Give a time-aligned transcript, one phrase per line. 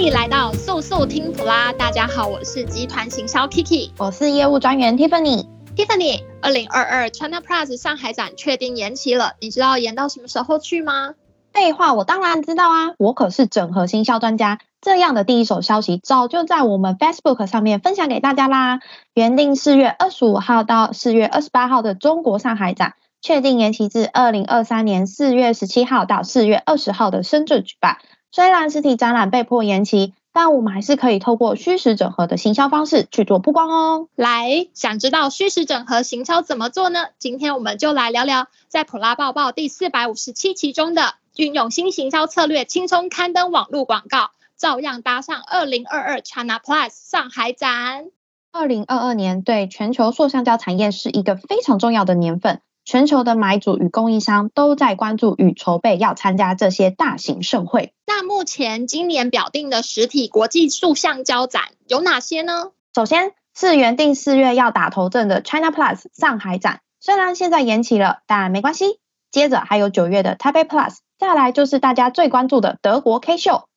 [0.00, 5.46] 迎来到速速听普拉，大家好，我是集团行销 Kiki，我是业务专员 Tiffany。
[5.76, 11.14] Tiffany，二零二二 China Plus 上海展确定延期了，你知道延到什么时候去吗？
[11.52, 14.58] 废话，我当然知道啊，我可是整合行销专家。
[14.80, 18.80] 这样的第一手消息早就在我们 Facebook 上面分享给大家啦。
[19.12, 27.98] 原定四月二十五号到四月二十八号的中国上海展，确定延期至二零二三年四月十七号到四月二十号的深圳举办。
[28.32, 34.08] 虽然实体展览被迫延期，但我们还是可以透过虚实整合的行销方式去做曝光哦。
[34.14, 37.08] 来，想知道虚实整合行销怎么做呢？
[37.18, 44.30] 今天我们就来聊聊，在普拉报报第四百五十七期中的运用新行销策略，轻松刊登网络广告。
[44.56, 48.10] 照样搭上二零二二 China Plus 上海展。
[48.52, 52.60] 二零二二年对全球塑橡胶产业是一个非常重要的年份，
[52.90, 57.94] 全球的买主与供应商都在关注与筹备要参加这些大型盛会。
[58.04, 62.72] 那目前今年表定的实体国际塑橡胶展有哪些呢？
[62.92, 68.98] 首先是原定四月要打头阵的 China Plus 上海展，虽然现在延期了，但没关系。
[69.30, 73.68] 接着还有九月的 Taipei Plus，再来就是大家最关注的德国 K 秀。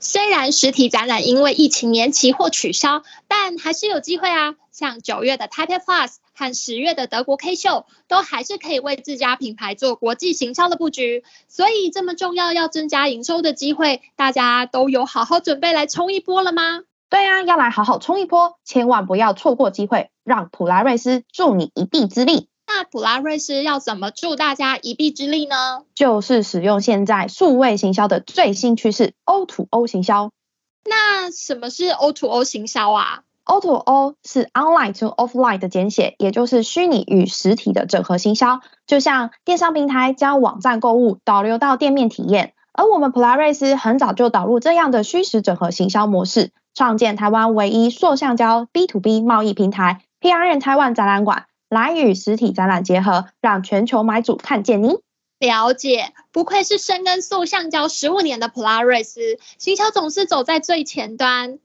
[0.00, 4.54] 虽然实体展览因为疫情延期或取消，但还是有机会啊！
[4.72, 11.24] 像九月的 Taipei Plus 和十月的德国 K 秀，都还是可以为自家品牌做国际行销的布局。
[11.48, 16.80] 所以这么重要要增加营收的机会，大家都有好好准备来冲一波了吗？
[17.10, 22.48] 对啊，要来好好冲一波，千万不要错过机会，让普拉瑞斯助你一臂之力。
[22.70, 25.84] 那普拉瑞斯要怎么助大家一臂之力呢？
[25.94, 30.30] 就是使用现在数位行销的最新趋势 O2O O 行销。
[30.84, 38.60] 那什么是 O2O O 行销啊？O2O O 是 Online to Offline 的简写，也就是虚拟与实体的整合行销。
[38.86, 51.46] 就像电商平台将网站购物导流到店面体验，而我们普拉瑞斯很早就导入这样的虚实整合行销模式，创建台湾唯一塑橡胶 B to B 贸易平台 PRN 台湾展览馆。
[51.68, 54.98] 来与实体展览结合，让全球买主看见你。
[55.38, 61.58] 了解，不愧是深耕塑橡胶十五年的普拉瑞斯，行销总是走在最前端。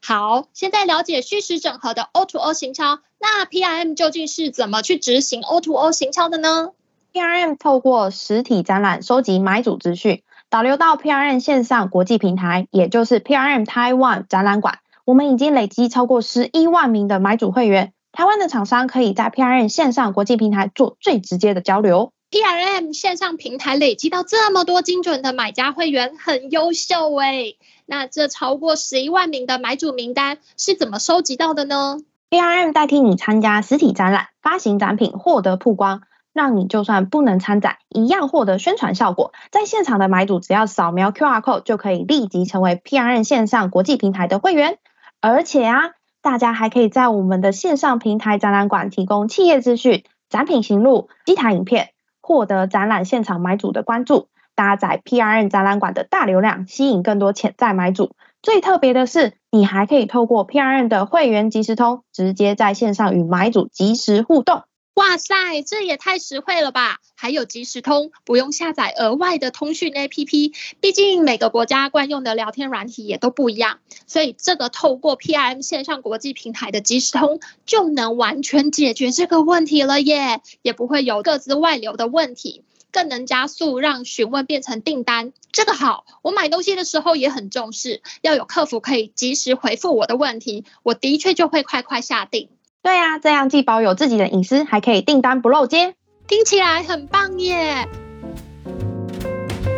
[0.00, 6.70] 好，现在了解虚实整合的 O2O 行销，那 PRM 究竟是怎么去执行 O2O 行销的呢
[7.12, 14.78] ？PRM 透过实体展览收集买主资讯，导流到 PRM 线上国际平台，也就是 PRM Taiwan 展览馆。
[15.04, 17.92] 我们已经累积超过十一万名的买主会员。
[18.18, 22.10] 台湾的厂商可以在 PRM 线上国际平台做最直接的交流。
[22.32, 27.58] PRM 线上平台累积到这么多精准的买家会员，很优秀诶。
[27.86, 31.98] 那这超过十一万名的买主名单是怎么收集到的呢
[32.28, 36.02] ？PRM 代替你参加实体展览，发行展品，获得曝光，
[36.32, 39.32] 让你就算不能参展，一样获得宣传效果。
[39.52, 44.78] 在现场的买主只要扫描 QR code 就可以立即成为 PRM 线上国际平台的会员，
[45.20, 45.92] 而且啊。
[46.28, 51.88] 大家还可以在我们的线上平台展览馆提供企业资讯、展品行录、机台影片，
[52.20, 58.10] 获得展览现场买主的关注，搭载 PRN 展览馆的大流量，吸引更多潜在买主。
[58.42, 64.64] 最特别的是，你还可以透过 PRN 的会员即时通，直接在线上与买主即时互动。
[64.98, 66.98] 哇塞，这也太实惠了吧！
[67.14, 85.32] 还有即时通，不用下载额外的通讯 APP，毕竟每个国家惯用的聊天软体也都不一样，所以这个透过 PRM 线上国际平台的即时通，就能完全解决这个问题了耶，也不会有各自外流的问题，更能加速让询问变成订单。
[85.52, 92.48] 这个好，我买东西的时候也很重视，要有客服可以及时回复我的问题，我的确就会快快下订。
[92.82, 95.94] 对啊，这样既保有自己的隐私，还可以订单不漏接，
[96.26, 97.88] 听起来很棒耶！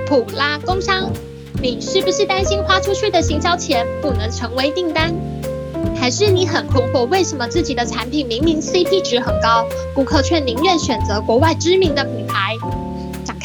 [0.07, 1.11] 普拉工商，
[1.63, 5.15] 你是不是担心花出去的行销钱不能成为订单？
[5.97, 12.50] 还是你很困惑，为什么自己的产品明明 CP 值很高，顾客却宁愿选择国外知名的品牌？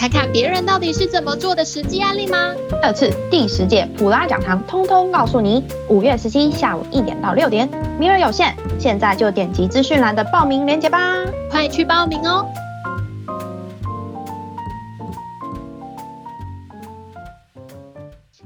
[0.05, 2.53] 看看别人到底是怎么做的实际案例吗？
[2.79, 5.63] 这次第十届普拉讲堂通通告诉你。
[5.89, 12.45] 五月十七下午一点到六点，名额有限，现在就点击资讯栏的报名链接吧，快去报名哦！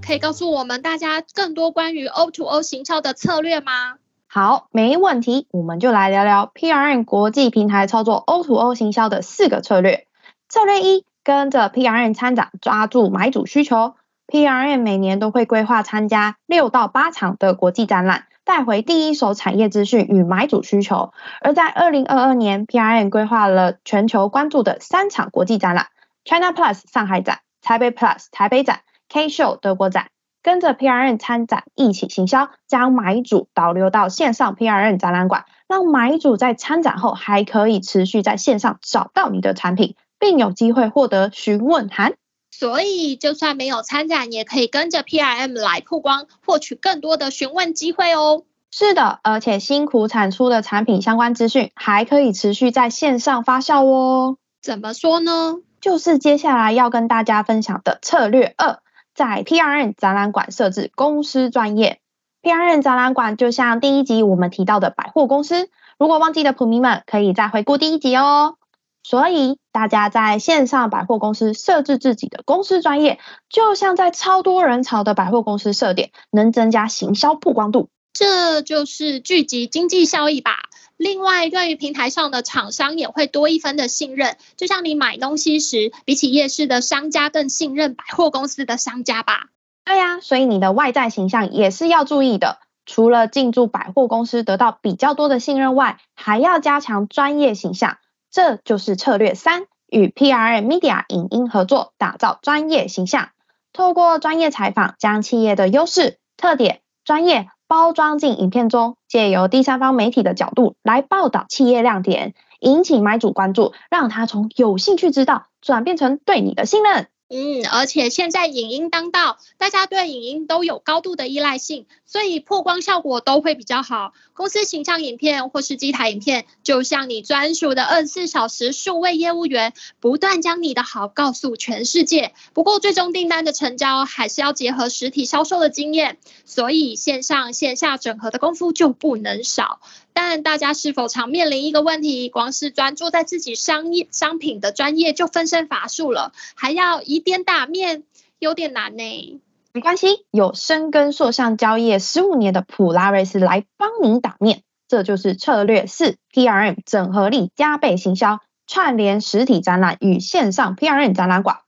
[0.01, 3.95] 可以告诉我们大家更多关于 O to O 行销的策略吗？
[4.28, 10.06] 好，没问题，我们就来聊聊 PRN 国际平台操作 O to O 行销的四个策略。
[10.48, 11.04] 策略一。
[11.30, 13.94] 跟着 PRN 参展，抓住买主需求。
[14.26, 21.14] PRN 每年都会规划参加六到八场的国际展览，带回第一手产业资讯与买主需求。
[21.42, 25.90] 而在二零二二年，PRN 规划了全球关注的三场国际展览
[26.26, 30.08] ：China Plus 上海展、台北 Plus 台北展、K Show 德国展。
[30.42, 42.13] 跟着 PRN 参展一起行销，将买主导流到线上 PRN 展览馆，让买主在参展后还可以持续在线上找到你的产品，并有机会获得询问函。
[42.51, 48.44] 所以，就算没有参展，也可以跟着 PRM 来曝光，获取更多的询问机会哦。
[48.71, 54.38] 是的，而且辛苦产出的产品相关资讯，还可以持续在线上发酵哦。
[54.62, 55.56] 怎么说呢？
[55.80, 58.80] 就是接下来要跟大家分享的策略二，
[59.16, 62.00] 在 PRM 展览馆设置公司专业。
[62.42, 68.56] PRM 展览馆就像第一集我们提到的百货公司，如果忘记的普迷们，可以再回顾第一集哦。
[69.01, 73.18] 所以大家在线上百货公司设置自己的公司专业，
[73.48, 80.58] 就像在超多人潮的百货公司设点，能增加行销曝光度，这就是聚集经济效益吧。
[80.98, 89.46] 另外，对于平台上的厂商也会多一分的信任，就像你买东西时，比起夜市的商家更信任百货公司的商家吧。
[89.86, 92.60] 对呀，所以你的外在形象也是要注意的。
[92.86, 97.98] 除了进驻百货公司得到比较多的信任外，还要加强专业形象。
[98.31, 103.30] 这就是策略三，与 PRM Media 影音合作，打造专业形象。
[103.74, 117.08] 透过专业采访，将企业的优势、特点、专业包装进影片中，借由第三方媒体的角度来报道企业亮点，引起买主关注，让他从有兴趣知道，转变成对你的信任。
[117.31, 124.14] 嗯，而且现在影音当道，大家对影音都有高度的依赖性，所以曝光效果都会比较好。
[124.34, 132.34] 公司形象影片或是机台影片，就像你专属的二十四小时数位业务员，不断将你的好告诉全世界。
[132.54, 139.81] 不过，最终订单的成交还是要结合实体销售的经验，所以线上线下整合的功夫就不能少。
[140.21, 148.04] 但大家是否常面临一个问题，光是专注在自己商业商品的专业就分身乏术了，还要以点打面，
[148.38, 149.42] 有点难呢。
[149.71, 161.60] 没关系，有深耕塑橡胶业十五年的普拉瑞斯来帮你打面，这就是策略四：PRM 整合力加倍行销，串联实体展览与线上 PRM 展览馆。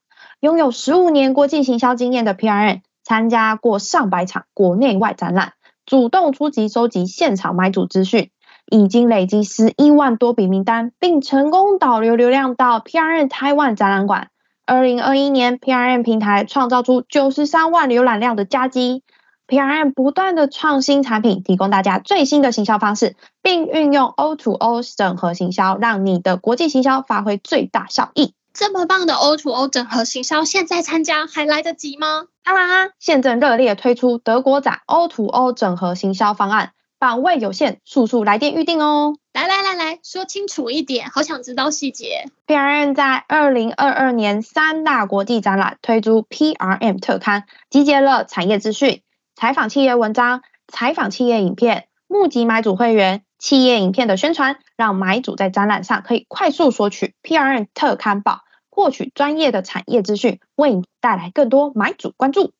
[0.41, 5.53] 拥有十五年国际行销经验的 PRM，参加过上百场国内外展览，
[5.85, 8.29] 主动出击收集现场买主资讯。
[8.71, 14.29] 已经累积十一万多笔名单，并成功导流流量到 PRN 台湾展览馆。
[14.65, 19.03] 二零二一年，PRN 平台创造出九十三万浏览量的佳绩。
[19.47, 28.33] PRN 不断的创新产品，提供大家最新的行销方式，并运用 O to O 整合行销，让你的国际行销发挥最大效益。
[28.53, 32.27] 这么棒的 O to O 整合行销，现在参加还来得及吗？
[32.45, 36.71] 当然啊，现正热烈推出德国展 O to O 整合行销方案。
[37.01, 39.15] 版位有限，速速来电预定哦！
[39.33, 42.25] 来来来来说清楚一点，好想知道细节。
[42.45, 49.01] PRM 在二零二二年三大国际展览推出 PRM 特刊，集结了产业资讯、
[49.35, 62.51] 采访企业文章、采访企业影片、募集买主会员、企业影片的宣传，让买主在展览上可以快速索取 PRM 特刊报，获取专业的产业资讯，为你带来更多买主关注。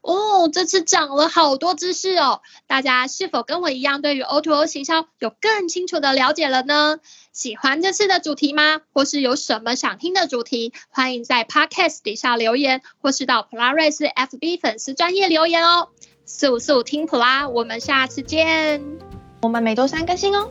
[0.00, 2.40] 哦，这次涨了好多知识哦！
[2.66, 6.98] 大家是否跟我一样，对于 O2O 行销有更清楚的了解了呢？
[7.32, 8.80] 喜欢这次的主题吗？
[8.92, 10.72] 或是有什么想听的主题？
[10.88, 15.88] 欢迎在 Podcast 底下留言，或是到普拉瑞斯 FB 粉丝专页留言哦。
[16.26, 18.82] 速速听普拉，我们下次见。
[19.42, 20.50] 我们每周三更新哦。